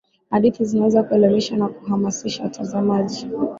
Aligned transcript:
hadithi 0.31 0.65
zinaweza 0.65 1.03
kuelimisha 1.03 1.57
na 1.57 1.67
kuhamasisha 1.67 2.43
watazamaji 2.43 3.27